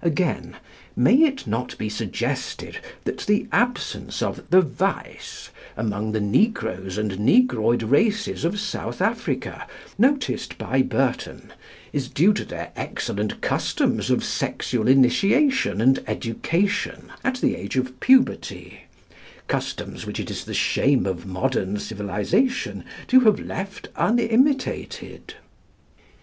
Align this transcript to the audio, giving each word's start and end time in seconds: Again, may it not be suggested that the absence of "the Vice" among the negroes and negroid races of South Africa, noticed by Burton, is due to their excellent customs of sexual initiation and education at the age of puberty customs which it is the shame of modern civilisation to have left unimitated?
Again, 0.00 0.56
may 0.96 1.14
it 1.24 1.46
not 1.46 1.76
be 1.76 1.90
suggested 1.90 2.78
that 3.04 3.18
the 3.26 3.46
absence 3.52 4.22
of 4.22 4.42
"the 4.48 4.62
Vice" 4.62 5.50
among 5.76 6.12
the 6.12 6.20
negroes 6.22 6.96
and 6.96 7.20
negroid 7.20 7.82
races 7.82 8.46
of 8.46 8.58
South 8.58 9.02
Africa, 9.02 9.66
noticed 9.98 10.56
by 10.56 10.80
Burton, 10.80 11.52
is 11.92 12.08
due 12.08 12.32
to 12.32 12.44
their 12.46 12.72
excellent 12.74 13.42
customs 13.42 14.08
of 14.08 14.24
sexual 14.24 14.88
initiation 14.88 15.82
and 15.82 16.02
education 16.06 17.12
at 17.22 17.34
the 17.42 17.54
age 17.54 17.76
of 17.76 18.00
puberty 18.00 18.84
customs 19.46 20.06
which 20.06 20.18
it 20.18 20.30
is 20.30 20.44
the 20.46 20.54
shame 20.54 21.04
of 21.04 21.26
modern 21.26 21.78
civilisation 21.78 22.82
to 23.08 23.20
have 23.20 23.40
left 23.40 23.90
unimitated? 23.98 25.34